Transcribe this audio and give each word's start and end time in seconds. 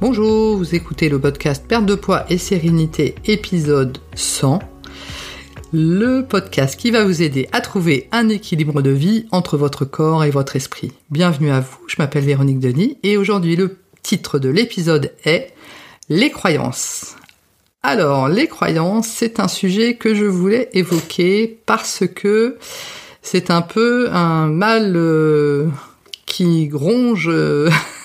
Bonjour, 0.00 0.56
vous 0.56 0.76
écoutez 0.76 1.08
le 1.08 1.18
podcast 1.18 1.66
Perte 1.66 1.84
de 1.84 1.96
poids 1.96 2.24
et 2.30 2.38
sérénité 2.38 3.16
épisode 3.24 3.98
100. 4.14 4.60
Le 5.72 6.22
podcast 6.22 6.78
qui 6.78 6.92
va 6.92 7.04
vous 7.04 7.20
aider 7.20 7.48
à 7.50 7.60
trouver 7.60 8.08
un 8.12 8.28
équilibre 8.28 8.80
de 8.80 8.90
vie 8.90 9.26
entre 9.32 9.56
votre 9.56 9.84
corps 9.84 10.22
et 10.22 10.30
votre 10.30 10.54
esprit. 10.54 10.92
Bienvenue 11.10 11.50
à 11.50 11.58
vous, 11.58 11.78
je 11.88 11.96
m'appelle 11.98 12.22
Véronique 12.22 12.60
Denis 12.60 12.96
et 13.02 13.16
aujourd'hui 13.16 13.56
le 13.56 13.76
titre 14.04 14.38
de 14.38 14.48
l'épisode 14.48 15.12
est 15.24 15.52
Les 16.08 16.30
croyances. 16.30 17.16
Alors, 17.82 18.28
les 18.28 18.46
croyances, 18.46 19.08
c'est 19.08 19.40
un 19.40 19.48
sujet 19.48 19.96
que 19.96 20.14
je 20.14 20.26
voulais 20.26 20.68
évoquer 20.74 21.58
parce 21.66 22.04
que 22.06 22.56
c'est 23.20 23.50
un 23.50 23.62
peu 23.62 24.10
un 24.12 24.46
mal 24.46 24.92
euh, 24.94 25.66
qui 26.24 26.68
gronge 26.68 27.28
euh, 27.28 27.68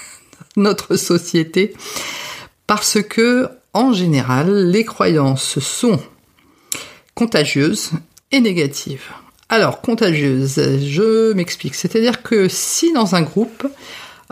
notre 0.55 0.95
société 0.95 1.73
parce 2.67 3.01
que 3.01 3.49
en 3.73 3.93
général 3.93 4.69
les 4.69 4.83
croyances 4.83 5.59
sont 5.59 5.99
contagieuses 7.15 7.91
et 8.31 8.39
négatives. 8.39 9.09
Alors 9.49 9.81
contagieuses, 9.81 10.55
je 10.55 11.33
m'explique. 11.33 11.75
C'est-à-dire 11.75 12.23
que 12.23 12.47
si 12.47 12.91
dans 12.93 13.15
un 13.15 13.21
groupe 13.21 13.67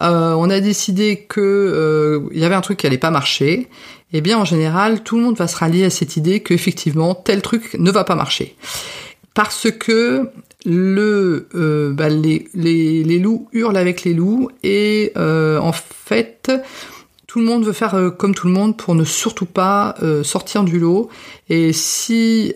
euh, 0.01 0.33
on 0.33 0.49
a 0.49 0.59
décidé 0.59 1.25
que 1.27 1.41
euh, 1.41 2.29
y 2.33 2.43
avait 2.43 2.55
un 2.55 2.61
truc 2.61 2.79
qui 2.79 2.87
allait 2.87 2.97
pas 2.97 3.11
marcher, 3.11 3.67
eh 4.13 4.21
bien 4.21 4.37
en 4.37 4.45
général 4.45 5.03
tout 5.03 5.17
le 5.17 5.23
monde 5.23 5.37
va 5.37 5.47
se 5.47 5.57
rallier 5.57 5.85
à 5.85 5.89
cette 5.89 6.17
idée 6.17 6.41
qu'effectivement 6.41 7.13
tel 7.13 7.41
truc 7.41 7.75
ne 7.75 7.91
va 7.91 8.03
pas 8.03 8.15
marcher 8.15 8.55
parce 9.33 9.71
que 9.71 10.29
le 10.65 11.47
euh, 11.55 11.91
bah, 11.91 12.09
les, 12.09 13.19
loups 13.19 13.47
hurlent 13.51 13.77
avec 13.77 14.03
les 14.03 14.13
loups 14.13 14.49
et 14.63 15.11
euh, 15.17 15.59
en 15.59 15.71
fait 15.71 16.51
tout 17.25 17.39
le 17.39 17.45
monde 17.45 17.63
veut 17.63 17.73
faire 17.73 17.95
euh, 17.95 18.09
comme 18.09 18.35
tout 18.35 18.47
le 18.47 18.53
monde 18.53 18.75
pour 18.77 18.93
ne 18.93 19.05
surtout 19.05 19.45
pas 19.45 19.95
sortir 20.23 20.63
du 20.63 20.79
lot. 20.79 21.09
Et 21.49 21.73
si 21.73 22.53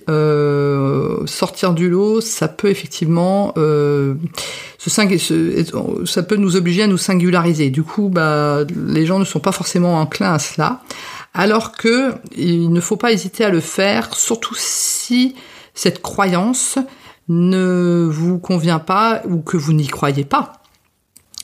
sortir 1.25 1.73
du 1.73 1.89
lot 1.89 2.21
ça 2.21 2.47
peut 2.47 2.69
effectivement 2.69 3.53
se, 3.55 4.15
ça 6.05 6.23
peut 6.23 6.35
nous 6.35 6.55
obliger 6.55 6.83
à 6.83 6.87
nous 6.87 6.97
singulariser. 6.97 7.69
Du 7.69 7.83
coup 7.83 8.09
bah 8.09 8.65
les 8.87 9.05
gens 9.05 9.19
ne 9.19 9.25
sont 9.25 9.39
pas 9.39 9.51
forcément 9.51 9.99
enclins 9.99 10.33
à 10.33 10.39
cela. 10.39 10.81
Alors 11.33 11.73
que 11.73 12.13
il 12.37 12.71
ne 12.71 12.79
faut 12.79 12.95
pas 12.95 13.11
hésiter 13.11 13.43
à 13.43 13.49
le 13.49 13.59
faire 13.59 14.13
surtout 14.15 14.55
si 14.57 15.35
cette 15.73 16.01
croyance 16.01 16.79
ne 17.27 18.07
vous 18.09 18.39
convient 18.39 18.79
pas 18.79 19.21
ou 19.27 19.39
que 19.39 19.57
vous 19.57 19.73
n'y 19.73 19.87
croyez 19.87 20.25
pas. 20.25 20.53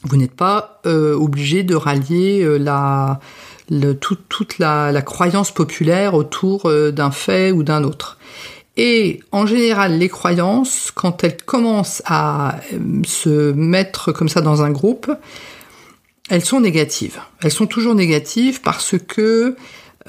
Vous 0.04 0.18
n'êtes 0.18 0.36
pas 0.36 0.82
euh, 0.86 1.14
obligé 1.16 1.64
de 1.64 1.76
rallier 1.76 2.44
euh, 2.44 3.94
toute 3.94 4.60
la, 4.60 5.02
croyance 5.02 5.52
populaire 5.52 6.16
autour 6.16 6.66
euh, 6.66 6.92
d'un 6.92 7.12
fait 7.12 7.52
ou 7.52 7.64
d'un 7.64 7.84
autre. 7.84 8.18
Et 8.78 9.20
en 9.32 9.46
général, 9.46 10.00
les 10.00 10.10
croyances, 10.10 10.92
quand 10.94 11.24
elles 11.24 11.38
commencent 11.38 12.02
à 12.06 12.58
se 13.06 13.52
mettre 13.52 14.12
comme 14.12 14.30
ça 14.30 14.42
dans 14.42 14.64
un 14.64 14.72
groupe, 14.72 15.12
elles 16.30 16.46
sont 16.46 16.62
négatives. 16.62 17.20
Elles 17.44 17.52
sont 17.52 17.68
toujours 17.68 17.94
négatives 17.94 18.62
parce 18.62 18.96
que 18.98 19.56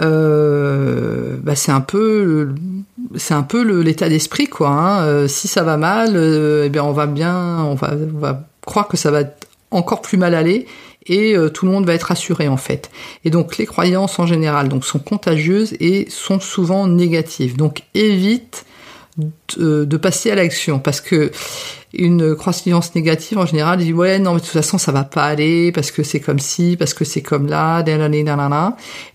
euh, 0.01 1.37
bah 1.43 1.55
c'est 1.55 1.73
un 1.73 1.81
peu 1.81 2.55
c'est 3.17 3.35
un 3.35 3.43
peu 3.43 3.63
l'état 3.81 4.09
d'esprit 4.09 4.47
quoi. 4.47 4.69
Hein. 4.69 5.03
Euh, 5.05 5.29
si 5.29 5.49
ça 5.49 5.63
va 5.63 5.77
mal, 5.77 6.13
euh, 6.15 6.65
eh 6.67 6.69
bien 6.69 6.85
on 6.85 6.93
va 6.93 7.07
bien, 7.07 7.63
on 7.65 7.75
va, 7.75 7.93
on 7.93 8.19
va, 8.19 8.49
croire 8.65 8.89
que 8.89 8.97
ça 8.97 9.11
va 9.11 9.25
encore 9.71 10.03
plus 10.03 10.19
mal 10.19 10.35
aller 10.35 10.67
et 11.07 11.35
tout 11.53 11.67
le 11.67 11.73
monde 11.73 11.85
va 11.85 11.95
être 11.95 12.05
rassuré 12.05 12.47
en 12.47 12.57
fait. 12.57 12.91
Et 13.25 13.31
donc 13.31 13.57
les 13.57 13.67
croyances 13.67 14.21
en 14.21 14.27
général 14.27 14.69
donc 14.69 14.85
sont 14.85 15.01
contagieuses 15.01 15.75
et 15.81 16.07
sont 16.09 16.39
souvent 16.39 16.87
négatives. 16.87 17.57
Donc 17.57 17.83
évite 17.95 18.65
de, 19.59 19.97
passer 19.97 20.31
à 20.31 20.35
l'action 20.35 20.79
parce 20.79 21.01
que 21.01 21.31
une 21.93 22.35
croissance 22.35 22.95
négative 22.95 23.39
en 23.39 23.45
général 23.45 23.79
dit 23.79 23.93
ouais 23.93 24.19
non 24.19 24.33
mais 24.33 24.41
de 24.41 24.45
toute 24.45 24.55
façon 24.55 24.79
ça 24.79 24.93
va 24.93 25.05
pas 25.05 25.25
aller 25.25 25.71
parce 25.73 25.91
que 25.91 26.03
c'est 26.03 26.21
comme 26.21 26.39
ci 26.39 26.77
parce 26.79 26.95
que 26.95 27.05
c'est 27.05 27.21
comme 27.21 27.47
là 27.47 27.85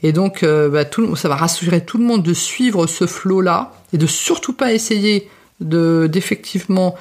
et 0.03 0.12
donc 0.13 0.44
euh, 0.44 0.69
bah, 0.69 0.85
tout, 0.85 1.16
ça 1.16 1.28
va 1.28 1.35
rassurer 1.35 1.84
tout 1.84 1.97
le 1.97 2.03
monde 2.03 2.22
de 2.22 2.34
suivre 2.34 2.85
ce 2.85 3.08
flot 3.08 3.41
là 3.41 3.74
et 3.94 3.97
de 3.97 4.06
surtout 4.06 4.53
pas 4.53 4.74
essayer 4.74 5.28
de 5.59 6.08
d'effectivement 6.12 6.96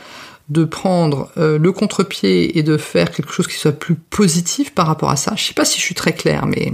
de 0.48 0.64
prendre 0.64 1.30
euh, 1.36 1.58
le 1.58 1.72
contre-pied 1.72 2.56
et 2.56 2.62
de 2.62 2.78
faire 2.78 3.10
quelque 3.10 3.32
chose 3.32 3.46
qui 3.46 3.56
soit 3.56 3.72
plus 3.72 3.96
positif 3.96 4.72
par 4.72 4.86
rapport 4.86 5.10
à 5.10 5.16
ça. 5.16 5.32
Je 5.36 5.42
sais 5.42 5.54
pas 5.54 5.64
si 5.64 5.80
je 5.80 5.82
suis 5.82 5.96
très 5.96 6.12
claire, 6.12 6.46
mais 6.46 6.72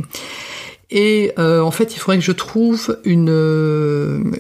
et 0.94 1.32
euh, 1.38 1.62
en 1.62 1.70
fait, 1.70 1.94
il 1.94 1.98
faudrait 1.98 2.18
que 2.18 2.24
je 2.24 2.32
trouve 2.32 2.98
une, 3.04 4.34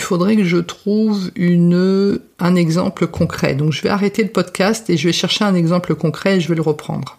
il 0.00 0.02
faudrait 0.02 0.34
que 0.34 0.44
je 0.44 0.56
trouve 0.56 1.30
une, 1.36 2.18
un 2.38 2.54
exemple 2.56 3.06
concret. 3.06 3.54
Donc, 3.54 3.72
je 3.72 3.82
vais 3.82 3.90
arrêter 3.90 4.22
le 4.22 4.30
podcast 4.30 4.88
et 4.88 4.96
je 4.96 5.06
vais 5.06 5.12
chercher 5.12 5.44
un 5.44 5.54
exemple 5.54 5.94
concret 5.94 6.38
et 6.38 6.40
je 6.40 6.48
vais 6.48 6.54
le 6.54 6.62
reprendre. 6.62 7.18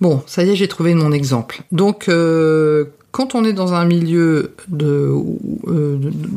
Bon, 0.00 0.22
ça 0.26 0.42
y 0.42 0.50
est, 0.50 0.56
j'ai 0.56 0.68
trouvé 0.68 0.94
mon 0.94 1.12
exemple. 1.12 1.60
Donc, 1.72 2.08
euh, 2.08 2.86
quand 3.10 3.34
on 3.34 3.44
est 3.44 3.52
dans 3.52 3.74
un 3.74 3.84
milieu 3.84 4.54
de, 4.68 5.14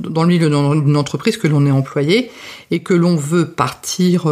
dans 0.10 0.24
le 0.24 0.28
milieu 0.28 0.50
d'une 0.50 0.98
entreprise 0.98 1.38
que 1.38 1.48
l'on 1.48 1.66
est 1.66 1.72
employé 1.72 2.32
et 2.70 2.82
que 2.82 2.94
l'on 2.94 3.16
veut 3.16 3.46
partir 3.46 4.30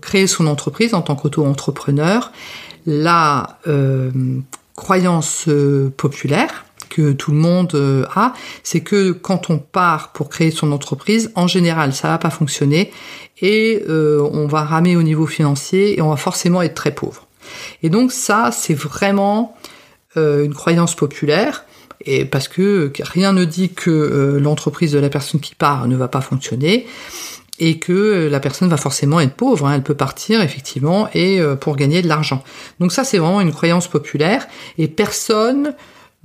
créer 0.00 0.28
son 0.28 0.46
entreprise 0.46 0.94
en 0.94 1.02
tant 1.02 1.16
qu'auto-entrepreneur, 1.16 2.30
là 2.86 3.58
croyance 4.76 5.46
euh, 5.48 5.90
populaire 5.96 6.65
tout 7.12 7.32
le 7.32 7.38
monde 7.38 7.74
euh, 7.74 8.04
a, 8.14 8.34
c'est 8.62 8.80
que 8.80 9.12
quand 9.12 9.50
on 9.50 9.58
part 9.58 10.12
pour 10.12 10.28
créer 10.28 10.50
son 10.50 10.72
entreprise, 10.72 11.30
en 11.34 11.46
général, 11.46 11.92
ça 11.92 12.08
va 12.08 12.18
pas 12.18 12.30
fonctionner 12.30 12.92
et 13.40 13.82
euh, 13.88 14.28
on 14.32 14.46
va 14.46 14.62
ramer 14.62 14.96
au 14.96 15.02
niveau 15.02 15.26
financier 15.26 15.98
et 15.98 16.02
on 16.02 16.10
va 16.10 16.16
forcément 16.16 16.62
être 16.62 16.74
très 16.74 16.94
pauvre. 16.94 17.26
Et 17.82 17.90
donc 17.90 18.12
ça, 18.12 18.50
c'est 18.52 18.74
vraiment 18.74 19.56
une 20.16 20.54
croyance 20.54 20.94
populaire 20.94 21.66
et 22.00 22.24
parce 22.24 22.48
que 22.48 22.90
rien 23.00 23.34
ne 23.34 23.44
dit 23.44 23.74
que 23.74 24.38
l'entreprise 24.40 24.92
de 24.92 24.98
la 24.98 25.10
personne 25.10 25.40
qui 25.40 25.54
part 25.54 25.88
ne 25.88 25.94
va 25.94 26.08
pas 26.08 26.22
fonctionner 26.22 26.86
et 27.58 27.78
que 27.78 28.28
la 28.30 28.40
personne 28.40 28.68
va 28.68 28.76
forcément 28.76 29.20
être 29.20 29.34
pauvre. 29.34 29.66
Hein. 29.66 29.74
Elle 29.74 29.82
peut 29.82 29.94
partir 29.94 30.40
effectivement 30.40 31.08
et 31.14 31.40
euh, 31.40 31.56
pour 31.56 31.76
gagner 31.76 32.02
de 32.02 32.08
l'argent. 32.08 32.42
Donc 32.80 32.92
ça 32.92 33.04
c'est 33.04 33.18
vraiment 33.18 33.40
une 33.40 33.52
croyance 33.52 33.88
populaire 33.88 34.46
et 34.78 34.88
personne 34.88 35.74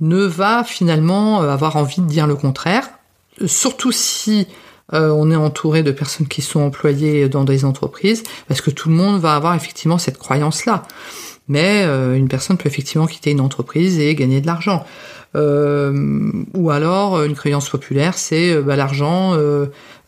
ne 0.02 0.18
va 0.18 0.64
finalement 0.64 1.42
euh, 1.42 1.48
avoir 1.48 1.76
envie 1.76 2.02
de 2.02 2.06
dire 2.06 2.26
le 2.26 2.36
contraire, 2.36 2.90
surtout 3.46 3.92
si 3.92 4.46
euh, 4.92 5.08
on 5.08 5.30
est 5.30 5.36
entouré 5.36 5.82
de 5.82 5.90
personnes 5.90 6.28
qui 6.28 6.42
sont 6.42 6.60
employées 6.60 7.30
dans 7.30 7.44
des 7.44 7.64
entreprises, 7.64 8.22
parce 8.46 8.60
que 8.60 8.70
tout 8.70 8.90
le 8.90 8.94
monde 8.94 9.18
va 9.18 9.34
avoir 9.34 9.54
effectivement 9.54 9.96
cette 9.96 10.18
croyance-là. 10.18 10.82
Mais 11.48 11.82
une 11.82 12.28
personne 12.28 12.56
peut 12.56 12.68
effectivement 12.68 13.06
quitter 13.06 13.32
une 13.32 13.40
entreprise 13.40 13.98
et 13.98 14.14
gagner 14.14 14.40
de 14.40 14.46
l'argent. 14.46 14.86
ou 15.34 16.70
alors 16.70 17.22
une 17.24 17.34
croyance 17.34 17.68
populaire, 17.68 18.16
c'est 18.16 18.62
bah, 18.62 18.76
l'argent 18.76 19.36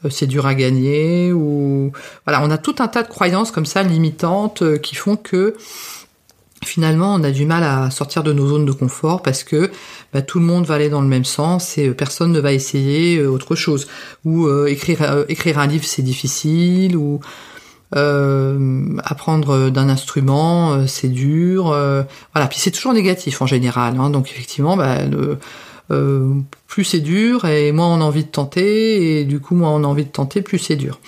euh, 0.04 0.08
c'est 0.10 0.26
dur 0.26 0.46
à 0.46 0.54
gagner 0.54 1.32
ou 1.32 1.92
voilà, 2.26 2.42
on 2.44 2.50
a 2.50 2.58
tout 2.58 2.76
un 2.78 2.88
tas 2.88 3.02
de 3.02 3.08
croyances 3.08 3.50
comme 3.50 3.66
ça 3.66 3.82
limitantes 3.82 4.62
euh, 4.62 4.78
qui 4.78 4.94
font 4.94 5.16
que 5.16 5.54
finalement 6.74 7.14
on 7.14 7.22
a 7.22 7.30
du 7.30 7.46
mal 7.46 7.62
à 7.62 7.90
sortir 7.90 8.24
de 8.24 8.32
nos 8.32 8.48
zones 8.48 8.66
de 8.66 8.72
confort 8.72 9.22
parce 9.22 9.44
que 9.44 9.70
bah, 10.12 10.22
tout 10.22 10.40
le 10.40 10.44
monde 10.44 10.66
va 10.66 10.74
aller 10.74 10.88
dans 10.88 11.00
le 11.00 11.06
même 11.06 11.24
sens 11.24 11.78
et 11.78 11.88
euh, 11.88 11.94
personne 11.94 12.32
ne 12.32 12.40
va 12.40 12.52
essayer 12.52 13.24
autre 13.24 13.54
chose. 13.54 13.86
Ou 14.24 14.48
écrire 14.66 15.24
écrire 15.28 15.58
un 15.58 15.66
livre 15.66 15.84
c'est 15.84 16.02
difficile. 16.02 16.96
Ou 16.96 17.20
apprendre 17.92 19.70
d'un 19.70 19.88
instrument 19.88 20.84
c'est 20.88 21.08
dur 21.08 21.66
voilà. 21.66 22.48
Puis 22.48 22.58
c'est 22.58 22.72
toujours 22.72 22.92
négatif 22.92 23.40
en 23.40 23.46
général 23.46 23.96
hein, 24.00 24.10
donc 24.10 24.30
effectivement 24.30 24.76
bah, 24.76 24.98
euh, 25.90 26.32
plus 26.66 26.84
c'est 26.84 27.00
dur 27.00 27.44
et 27.44 27.70
moins 27.70 27.94
on 27.94 28.00
a 28.00 28.04
envie 28.04 28.24
de 28.24 28.30
tenter 28.30 29.20
et 29.20 29.24
du 29.24 29.38
coup 29.38 29.54
moins 29.54 29.70
on 29.70 29.84
a 29.84 29.86
envie 29.86 30.04
de 30.04 30.10
tenter, 30.10 30.40
plus 30.40 30.58
c'est 30.58 30.76
dur. 30.76 30.98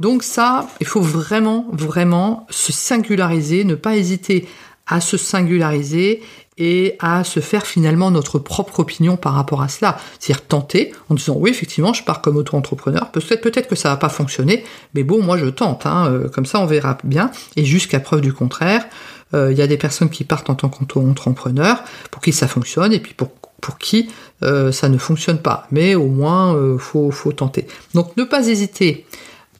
Donc 0.00 0.22
ça, 0.22 0.68
il 0.80 0.86
faut 0.86 1.00
vraiment, 1.00 1.66
vraiment 1.72 2.46
se 2.50 2.72
singulariser, 2.72 3.64
ne 3.64 3.74
pas 3.74 3.96
hésiter 3.96 4.46
à 4.88 5.00
se 5.00 5.16
singulariser 5.16 6.22
et 6.58 6.96
à 6.98 7.22
se 7.24 7.40
faire 7.40 7.66
finalement 7.66 8.10
notre 8.10 8.38
propre 8.38 8.80
opinion 8.80 9.16
par 9.16 9.34
rapport 9.34 9.62
à 9.62 9.68
cela. 9.68 9.98
C'est-à-dire 10.18 10.44
tenter 10.44 10.92
en 11.08 11.14
disant 11.14 11.36
oui 11.36 11.50
effectivement 11.50 11.92
je 11.92 12.02
pars 12.02 12.20
comme 12.20 12.36
auto-entrepreneur, 12.36 13.10
peut-être 13.12 13.40
peut-être 13.40 13.68
que 13.68 13.76
ça 13.76 13.90
va 13.90 13.96
pas 13.96 14.08
fonctionner, 14.08 14.64
mais 14.94 15.04
bon 15.04 15.22
moi 15.22 15.38
je 15.38 15.46
tente, 15.46 15.86
hein, 15.86 16.08
euh, 16.10 16.28
comme 16.28 16.46
ça 16.46 16.60
on 16.60 16.66
verra 16.66 16.98
bien, 17.04 17.30
et 17.56 17.64
jusqu'à 17.64 18.00
preuve 18.00 18.20
du 18.20 18.32
contraire, 18.32 18.86
euh, 19.34 19.52
il 19.52 19.58
y 19.58 19.62
a 19.62 19.66
des 19.66 19.76
personnes 19.76 20.10
qui 20.10 20.24
partent 20.24 20.50
en 20.50 20.54
tant 20.54 20.68
qu'auto-entrepreneur 20.68 21.84
pour 22.10 22.20
qui 22.20 22.32
ça 22.32 22.48
fonctionne 22.48 22.92
et 22.92 23.00
puis 23.00 23.14
pour 23.14 23.30
pour 23.60 23.78
qui 23.78 24.08
euh, 24.44 24.70
ça 24.70 24.88
ne 24.88 24.98
fonctionne 24.98 25.38
pas. 25.38 25.66
Mais 25.72 25.96
au 25.96 26.06
moins, 26.06 26.78
faut, 26.78 27.10
faut 27.10 27.32
tenter. 27.32 27.66
Donc 27.92 28.16
ne 28.16 28.22
pas 28.22 28.46
hésiter 28.46 29.04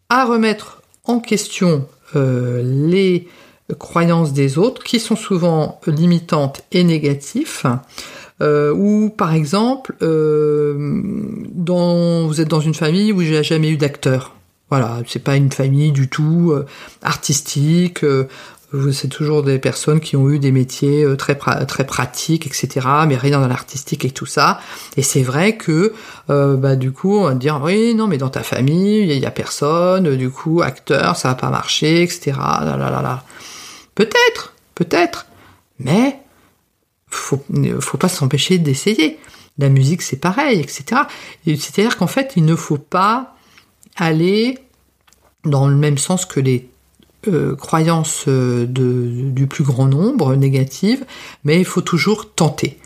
à 0.08 0.24
remettre 0.24 0.82
en 1.04 1.18
question 1.18 1.86
les 2.14 3.26
croyances 3.74 4.32
des 4.32 4.58
autres, 4.58 4.82
qui 4.82 5.00
sont 5.00 5.16
souvent 5.16 5.80
limitantes 5.86 6.62
et 6.72 6.84
négatives. 6.84 7.64
Euh, 8.40 8.72
ou 8.72 9.10
par 9.10 9.34
exemple, 9.34 9.94
euh, 10.02 11.02
dans, 11.52 12.26
vous 12.26 12.40
êtes 12.40 12.48
dans 12.48 12.60
une 12.60 12.74
famille 12.74 13.12
où 13.12 13.20
il 13.20 13.30
n'y 13.30 13.36
a 13.36 13.42
jamais 13.42 13.68
eu 13.68 13.76
d'acteur. 13.76 14.34
Voilà, 14.70 14.98
c'est 15.06 15.22
pas 15.22 15.36
une 15.36 15.50
famille 15.50 15.92
du 15.92 16.08
tout 16.08 16.52
euh, 16.52 16.66
artistique. 17.02 18.04
Euh, 18.04 18.28
c'est 18.92 19.08
toujours 19.08 19.42
des 19.42 19.58
personnes 19.58 19.98
qui 19.98 20.14
ont 20.14 20.28
eu 20.28 20.38
des 20.38 20.52
métiers 20.52 21.02
euh, 21.02 21.16
très 21.16 21.34
très 21.34 21.86
pratiques, 21.86 22.46
etc. 22.46 22.86
Mais 23.06 23.16
rien 23.16 23.40
dans 23.40 23.48
l'artistique 23.48 24.04
et 24.04 24.10
tout 24.10 24.26
ça. 24.26 24.60
Et 24.98 25.02
c'est 25.02 25.22
vrai 25.22 25.56
que 25.56 25.94
bah 26.28 26.76
du 26.76 26.92
coup 26.92 27.16
on 27.16 27.24
va 27.24 27.34
dire 27.34 27.60
oui 27.64 27.94
non 27.94 28.06
mais 28.06 28.18
dans 28.18 28.28
ta 28.28 28.42
famille 28.42 29.10
il 29.10 29.18
y, 29.18 29.24
a 29.24 29.30
personne. 29.30 30.16
Du 30.16 30.28
coup 30.28 30.60
acteur 30.60 31.16
ça 31.16 31.28
va 31.28 31.34
pas 31.34 31.48
marcher, 31.48 32.02
etc. 32.02 32.32
Là, 32.36 32.76
là, 32.76 32.90
là, 32.90 33.00
là. 33.00 33.24
Peut-être, 33.98 34.54
peut-être. 34.76 35.26
Mais 35.80 36.20
faut 37.08 37.42
faut 37.80 37.98
pas 37.98 38.08
s'empêcher 38.08 38.58
d'essayer. 38.58 39.18
La 39.58 39.68
musique 39.68 40.02
c'est 40.02 40.20
pareil, 40.20 40.60
etc. 40.60 41.02
C'est-à-dire 41.44 41.96
qu'en 41.96 42.06
fait 42.06 42.34
il 42.36 42.44
ne 42.44 42.54
faut 42.54 42.78
pas 42.78 43.34
aller 43.96 44.56
dans 45.44 45.66
le 45.66 45.74
même 45.74 45.98
sens 45.98 46.26
que 46.26 46.38
les 46.38 46.68
euh, 47.26 47.56
croyances 47.56 48.26
euh, 48.28 48.66
du 48.68 49.48
plus 49.48 49.64
grand 49.64 49.86
nombre 49.86 50.36
négatives, 50.36 51.04
mais 51.42 51.58
il 51.58 51.64
faut 51.64 51.80
toujours 51.80 52.32
tenter. 52.32 52.78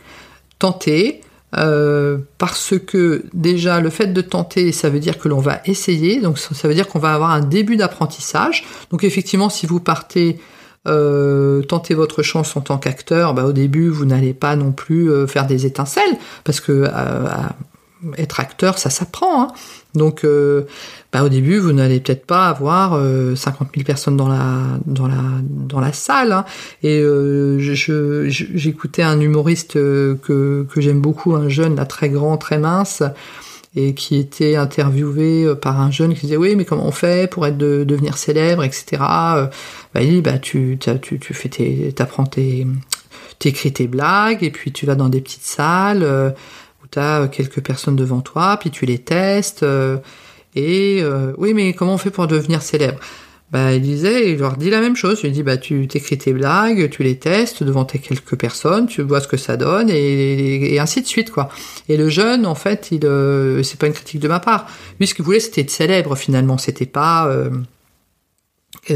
Tenter, 0.59 1.21
euh, 1.59 2.17
parce 2.39 2.73
que 2.79 3.27
déjà 3.35 3.81
le 3.81 3.91
fait 3.91 4.15
de 4.15 4.23
tenter, 4.23 4.73
ça 4.73 4.89
veut 4.89 5.01
dire 5.01 5.19
que 5.19 5.29
l'on 5.29 5.41
va 5.41 5.61
essayer, 5.67 6.23
donc 6.23 6.39
ça 6.39 6.69
veut 6.69 6.75
dire 6.75 6.89
qu'on 6.89 7.01
va 7.01 7.13
avoir 7.13 7.33
un 7.33 7.43
début 7.43 7.77
d'apprentissage. 7.77 8.65
Donc 8.91 9.05
effectivement, 9.05 9.51
si 9.51 9.67
vous 9.67 9.79
partez 9.79 10.39
euh, 10.87 11.63
votre 11.91 12.23
chance 12.23 12.57
en 12.57 12.61
tant 12.61 12.79
qu'acteur, 12.79 13.35
bah, 13.35 13.45
au 13.45 13.53
début 13.53 13.89
vous 13.89 14.05
n'allez 14.05 14.35
pas 14.35 14.57
non 14.57 14.73
plus 14.73 15.11
faire 15.27 15.47
des 15.47 15.67
étincelles, 15.67 16.17
parce 16.45 16.61
que 16.61 16.89
être 18.19 18.41
acteur, 18.41 18.79
ça 18.79 18.91
s'apprend. 18.91 19.43
Hein. 19.43 19.49
Donc, 19.95 20.25
euh, 20.25 20.63
bah, 21.13 21.23
au 21.23 21.29
début, 21.29 21.59
vous 21.59 21.73
n'allez 21.73 22.01
peut-être 22.01 22.27
pas 22.27 22.49
avoir 22.49 22.95
euh, 22.95 23.37
50 23.37 23.69
000 23.75 23.85
personnes 23.85 24.17
dans 24.17 24.29
la 24.29 24.79
dans 24.87 25.07
la 25.07 25.23
dans 25.43 25.81
la 25.81 25.93
salle. 25.93 26.33
Hein. 26.33 26.45
Et 26.83 27.01
euh, 27.01 27.59
j'écoutais 28.29 29.03
un 29.03 29.21
humoriste 29.21 29.77
euh, 29.77 30.17
que 30.23 30.67
que 30.71 30.81
j'aime 30.81 31.01
beaucoup, 31.01 31.35
un 31.35 31.49
jeune 31.49 31.77
là 31.77 31.87
très 31.87 32.09
grand, 32.09 32.37
très 32.39 32.59
mince, 32.59 33.03
et 33.75 33.95
qui 33.95 34.17
était 34.17 34.57
interviewé 34.57 35.45
euh, 35.45 35.55
par 35.55 35.81
un 35.81 35.91
jeune 35.91 36.15
qui 36.15 36.23
disait 36.23 36.37
oui, 36.37 36.57
mais 36.57 36.65
comment 36.65 36.87
on 36.87 36.93
fait 36.93 37.31
pour 37.31 37.47
être 37.47 37.57
de, 37.57 37.85
devenir 37.85 38.19
célèbre, 38.19 38.65
etc. 38.65 38.85
Bah, 38.99 39.51
il 40.01 40.11
dit 40.11 40.21
bah 40.21 40.39
tu 40.39 40.79
tu 40.79 41.19
tu 41.19 41.49
tes 41.51 41.95
t'écris 43.39 43.73
tes 43.73 43.89
blagues 43.89 44.45
et 44.45 44.51
puis 44.51 44.73
tu 44.73 44.87
vas 44.87 44.95
dans 44.95 45.09
des 45.09 45.21
petites 45.21 45.43
salles 45.43 46.35
tu 46.93 46.99
as 46.99 47.27
quelques 47.29 47.61
personnes 47.61 47.97
devant 47.97 48.21
toi, 48.21 48.57
puis 48.61 48.71
tu 48.71 48.87
les 48.87 48.99
testes. 48.99 49.63
Euh, 49.63 49.99
et 50.55 51.01
euh, 51.03 51.33
oui, 51.39 51.55
mais 51.55 51.73
comment 51.73 51.95
on 51.95 51.99
fait 51.99 52.11
pour 52.11 52.27
devenir 52.27 52.63
célèbre? 52.63 52.99
Bah, 53.53 53.75
il 53.75 53.83
disait, 53.83 54.33
il 54.33 54.39
leur 54.39 54.57
dit 54.57 54.71
la 54.71 54.81
même 54.81 54.97
chose. 54.97 55.21
Il 55.25 55.33
dit, 55.33 55.43
bah, 55.43 55.59
tu 55.59 55.87
t'écris 55.87 56.17
tes 56.17 56.33
blagues, 56.33 56.89
tu 56.89 57.03
les 57.03 57.19
testes 57.19 57.63
devant 57.63 57.85
tes 57.85 57.99
quelques 57.99 58.37
personnes, 58.37 58.87
tu 58.87 59.03
vois 59.03 59.21
ce 59.21 59.29
que 59.29 59.37
ça 59.37 59.59
donne, 59.59 59.91
et, 59.91 60.79
ainsi 60.79 61.03
de 61.03 61.07
suite, 61.07 61.31
quoi. 61.31 61.51
Et 61.89 61.99
le 61.99 62.09
jeune, 62.09 62.47
en 62.47 62.55
fait, 62.55 62.89
il, 62.93 63.05
euh, 63.05 63.63
c'est 63.63 63.79
pas 63.79 63.87
une 63.87 63.93
critique 63.93 64.21
de 64.21 64.29
ma 64.29 64.41
part. 64.41 64.67
Lui, 64.99 65.07
ce 65.07 65.15
qu'il 65.15 65.25
voulait, 65.25 65.41
c'était 65.41 65.61
être 65.61 65.71
célèbre, 65.71 66.17
finalement. 66.17 66.57
C'était 66.57 66.87
pas, 66.87 67.31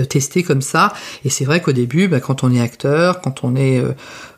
testé 0.09 0.43
comme 0.43 0.63
ça. 0.63 0.93
Et 1.25 1.31
c'est 1.31 1.45
vrai 1.45 1.61
qu'au 1.61 1.73
début, 1.73 2.09
bah, 2.09 2.21
quand 2.21 2.43
on 2.43 2.53
est 2.53 2.61
acteur, 2.61 3.21
quand 3.21 3.45
on 3.45 3.55
est 3.55 3.83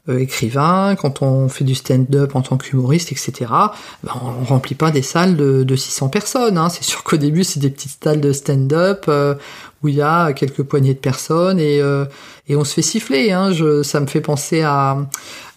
euh, 0.09 0.19
écrivain, 0.21 0.97
quand 0.99 1.21
on 1.21 1.51
fait 1.51 1.65
du 1.65 1.75
stand-up 1.75 2.35
en 2.35 2.41
tant 2.41 2.57
qu'humoriste, 2.57 3.13
etc., 3.13 3.33
ben 4.03 4.13
on 4.23 4.45
remplit 4.45 4.75
pas 4.75 4.91
des 4.91 5.03
salles 5.03 5.37
de, 5.37 5.65
de 5.65 5.77
600 5.77 6.09
personnes. 6.09 6.57
Hein. 6.57 6.71
C'est 6.71 6.85
sûr 6.85 7.03
qu'au 7.03 7.19
début, 7.19 7.45
c'est 7.45 7.61
des 7.61 7.69
petites 7.69 8.03
salles 8.03 8.23
de 8.23 8.33
stand-up 8.33 9.05
euh, 9.09 9.35
où 9.83 9.89
il 9.89 9.97
y 9.97 10.03
a 10.03 10.33
quelques 10.33 10.63
poignées 10.63 10.95
de 10.95 10.99
personnes 10.99 11.61
et, 11.61 11.83
euh, 11.83 12.07
on 12.51 12.65
se 12.65 12.73
fait 12.73 12.83
siffler. 12.83 13.33
Hein. 13.33 13.53
Je, 13.53 13.83
ça 13.83 14.01
me 14.01 14.07
fait 14.07 14.23
penser 14.23 14.63
à 14.63 14.97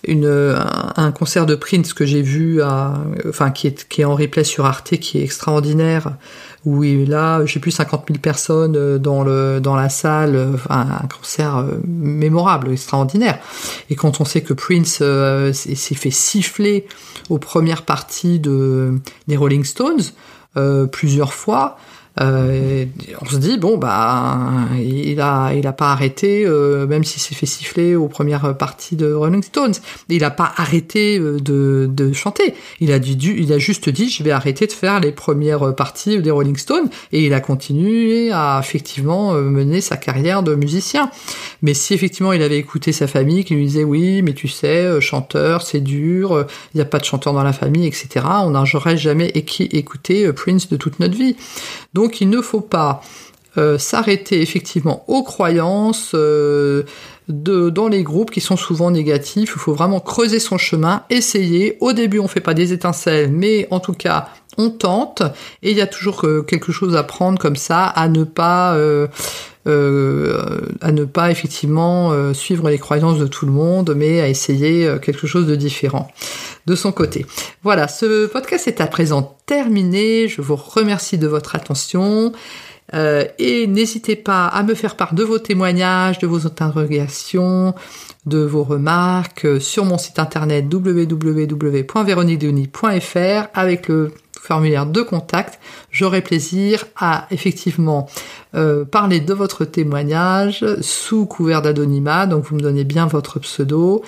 un, 0.06 1.12
concert 1.14 1.46
de 1.46 1.56
Prince 1.56 1.94
que 1.94 2.06
j'ai 2.06 2.22
vu, 2.22 2.62
à, 2.62 2.96
enfin 3.30 3.52
qui 3.52 3.68
est, 3.68 3.88
qui 3.88 4.02
est 4.02 4.06
en 4.06 4.16
replay 4.16 4.44
sur 4.44 4.66
Arte, 4.66 4.98
qui 4.98 5.20
est 5.20 5.24
extraordinaire 5.24 6.12
où 6.66 6.84
il 6.84 7.14
a, 7.14 7.46
je 7.46 7.54
sais 7.54 7.60
plus, 7.60 7.72
50 7.72 8.06
000 8.08 8.20
personnes 8.20 8.76
euh, 8.76 8.98
dans, 9.00 9.24
le, 9.24 9.60
dans 9.60 9.76
la 9.76 9.90
salle, 9.90 10.36
euh, 10.36 10.58
un 10.70 11.08
concert 11.08 11.58
euh, 11.58 11.80
mémorable, 11.86 12.72
extraordinaire. 12.72 13.40
Et 13.90 13.96
quand 13.96 14.22
on 14.22 14.26
sait 14.26 14.42
que 14.42 14.54
Prince 14.54 15.02
s'est 15.54 15.96
fait 15.96 16.12
siffler 16.12 16.86
aux 17.30 17.40
premières 17.40 17.84
parties 17.84 18.40
de, 18.40 19.00
des 19.28 19.38
Rolling 19.38 19.64
Stones, 19.64 20.02
plusieurs 20.92 21.34
fois, 21.34 21.78
euh, 22.20 22.86
on 23.22 23.26
se 23.26 23.38
dit 23.38 23.58
bon 23.58 23.78
bah 23.78 24.38
il 24.78 25.22
a 25.22 25.54
il 25.54 25.66
a 25.66 25.72
pas 25.72 25.94
arrêté 25.94 26.44
euh, 26.46 26.86
même 26.86 27.06
s'il 27.06 27.22
s'est 27.22 27.34
fait 27.34 27.46
siffler 27.46 27.96
aux 27.96 28.10
premières 28.10 28.58
parties 28.58 28.98
de 28.98 29.14
Rolling 29.14 29.44
Stones. 29.44 29.76
Il 30.10 30.26
a 30.26 30.30
pas 30.30 30.52
arrêté 30.58 31.18
euh, 31.18 31.40
de, 31.40 31.88
de 31.90 32.12
chanter. 32.12 32.54
Il 32.82 32.92
a 32.92 32.98
il 32.98 33.54
a 33.54 33.58
juste 33.60 33.88
dit 33.88 34.10
je 34.10 34.24
vais 34.24 34.32
arrêter 34.32 34.68
de 34.68 34.74
faire 34.74 35.00
les 35.00 35.14
premières 35.14 35.74
parties 35.74 36.20
des 36.22 36.32
Rolling 36.32 36.58
Stones. 36.58 36.90
Et 37.14 37.26
il 37.26 37.34
a 37.34 37.40
continué 37.40 38.32
à 38.32 38.60
effectivement 38.62 39.34
mener 39.34 39.80
sa 39.80 39.96
carrière 39.96 40.44
de 40.44 40.54
musicien. 40.56 41.10
Mais 41.62 41.74
si 41.74 41.94
effectivement 41.94 42.34
il 42.34 42.42
avait 42.42 42.58
écouté 42.58 42.92
sa 42.92 43.08
famille 43.08 43.46
qui 43.46 43.56
lui 43.56 43.66
disait 43.66 43.86
oui 43.86 44.22
mais 44.22 44.34
tu 44.34 44.50
sais 44.50 45.00
chanteur 45.00 45.62
c'est 45.62 45.80
dur 45.80 46.46
il 46.74 46.78
n'y 46.78 46.82
a 46.82 46.86
pas 46.86 47.00
de 47.00 47.06
chanteur 47.06 47.34
dans 47.34 47.44
la 47.44 47.54
famille 47.54 47.88
etc 47.88 48.26
on 48.44 48.50
n'aurait 48.50 48.98
jamais 48.98 49.28
écouté 49.30 50.32
Prince 50.34 50.68
de 50.70 50.76
toute 50.76 51.00
notre 51.00 51.16
vie. 51.16 51.36
donc 51.94 52.01
il 52.08 52.30
ne 52.30 52.42
faut 52.42 52.62
pas 52.62 53.02
euh, 53.58 53.78
s'arrêter 53.78 54.42
effectivement 54.42 55.04
aux 55.08 55.24
croyances 55.24 56.12
euh, 56.14 56.84
dans 57.28 57.88
les 57.90 58.02
groupes 58.02 58.32
qui 58.32 58.40
sont 58.40 58.56
souvent 58.56 58.92
négatifs. 58.92 59.52
Il 59.56 59.60
faut 59.60 59.74
vraiment 59.74 60.00
creuser 60.00 60.40
son 60.40 60.58
chemin, 60.58 61.04
essayer. 61.10 61.78
Au 61.82 61.92
début, 61.92 62.20
on 62.20 62.30
fait 62.30 62.40
pas 62.40 62.54
des 62.54 62.72
étincelles, 62.72 63.30
mais 63.30 63.68
en 63.70 63.82
tout 63.82 63.94
cas, 63.94 64.30
on 64.58 64.70
tente. 64.70 65.22
Et 65.64 65.72
il 65.72 65.78
y 65.78 65.82
a 65.82 65.88
toujours 65.88 66.26
euh, 66.26 66.44
quelque 66.44 66.72
chose 66.72 66.96
à 66.96 67.04
prendre 67.04 67.40
comme 67.40 67.58
ça, 67.58 67.86
à 67.86 68.08
ne 68.08 68.24
pas 68.24 68.78
à 69.66 70.92
ne 70.92 71.06
pas 71.06 71.32
effectivement 71.32 72.34
suivre 72.34 72.70
les 72.70 72.78
croyances 72.78 73.20
de 73.20 73.28
tout 73.28 73.46
le 73.46 73.52
monde, 73.52 73.94
mais 73.96 74.20
à 74.20 74.28
essayer 74.28 74.96
quelque 75.02 75.28
chose 75.28 75.48
de 75.48 75.56
différent 75.56 76.12
de 76.66 76.76
son 76.76 76.92
côté. 76.92 77.26
Voilà, 77.64 77.88
ce 77.88 78.28
podcast 78.28 78.68
est 78.68 78.82
à 78.82 78.88
présent 78.88 79.38
terminé. 79.46 80.28
Je 80.28 80.42
vous 80.42 80.56
remercie 80.56 81.18
de 81.18 81.28
votre 81.28 81.56
attention. 81.56 82.34
Euh, 82.94 83.24
et 83.40 83.68
n'hésitez 83.68 84.18
pas 84.18 84.48
à 84.48 84.64
me 84.64 84.74
faire 84.74 84.98
part 84.98 85.14
de 85.14 85.24
vos 85.24 85.40
témoignages, 85.40 86.20
de 86.20 86.28
vos 86.28 86.46
interrogations, 86.46 87.74
de 88.26 88.40
vos 88.40 88.64
remarques 88.64 89.48
sur 89.62 89.86
mon 89.86 89.98
site 89.98 90.20
internet 90.20 90.66
www.véroniquedenis.fr 90.72 93.48
avec 93.54 93.88
le 93.88 94.12
formulaire 94.42 94.86
de 94.86 95.02
contact. 95.02 95.60
J'aurai 95.92 96.22
plaisir 96.22 96.86
à 96.96 97.28
effectivement 97.32 98.10
euh, 98.56 98.86
parler 98.86 99.20
de 99.20 99.34
votre 99.34 99.66
témoignage 99.66 100.66
sous 100.82 101.26
couvert 101.26 101.62
d'anonymat, 101.62 102.26
donc 102.26 102.46
vous 102.46 102.56
me 102.56 102.62
donnez 102.62 102.84
bien 102.84 103.06
votre 103.06 103.40
pseudo. 103.40 104.04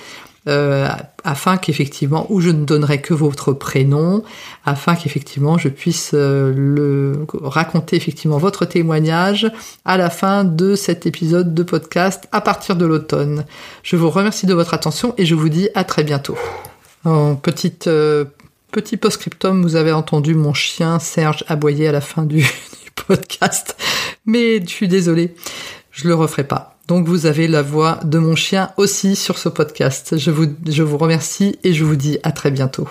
Euh, 0.50 0.90
afin 1.24 1.56
qu'effectivement, 1.56 2.26
ou 2.30 2.42
je 2.42 2.50
ne 2.50 2.66
donnerai 2.66 3.00
que 3.00 3.14
votre 3.14 3.54
prénom, 3.54 4.24
afin 4.66 4.96
qu'effectivement 4.96 5.58
je 5.58 5.70
puisse 5.70 6.12
euh, 6.14 6.52
le 6.54 7.26
raconter 7.44 7.96
effectivement 7.96 8.40
votre 8.40 8.66
témoignage 8.66 9.50
à 9.86 9.96
la 9.96 10.10
fin 10.10 10.44
de 10.44 10.76
cet 10.76 11.06
épisode 11.06 11.54
de 11.54 11.64
podcast 11.64 12.28
à 12.34 12.42
partir 12.42 12.76
de 12.76 12.86
l'automne. 12.86 13.46
Je 13.84 13.96
vous 13.96 14.10
remercie 14.10 14.46
de 14.46 14.54
votre 14.54 14.74
attention 14.74 15.14
et 15.18 15.26
je 15.26 15.34
vous 15.34 15.48
dis 15.48 15.70
à 15.76 15.86
très 15.86 16.04
bientôt. 16.04 16.36
En 17.06 17.36
petite 17.36 17.88
petit 18.74 18.98
post-scriptum, 18.98 19.62
vous 19.62 19.76
avez 19.76 19.92
entendu 19.92 20.34
mon 20.34 20.56
chien 20.56 20.98
Serge 20.98 21.46
aboyer 21.48 21.88
à 21.88 21.92
la 21.92 22.02
fin 22.02 22.24
du, 22.26 22.44
podcast, 23.08 23.76
mais 24.26 24.62
je 24.62 24.70
suis 24.70 24.88
désolée, 24.88 25.36
je 25.92 26.08
le 26.08 26.16
referai 26.16 26.44
pas. 26.44 26.78
Donc 26.88 27.08
vous 27.08 27.26
avez 27.28 27.48
la 27.48 27.62
voix 27.62 28.00
de 28.04 28.18
mon 28.18 28.36
chien 28.36 28.72
aussi 28.78 29.16
sur 29.16 29.38
ce 29.38 29.50
podcast. 29.50 30.18
Je 30.18 30.32
vous, 30.32 30.48
je 30.68 30.84
vous 30.84 30.98
remercie 30.98 31.60
et 31.64 31.74
je 31.74 31.84
vous 31.84 31.96
dis 31.96 32.18
à 32.24 32.32
très 32.32 32.50
bientôt. 32.50 32.88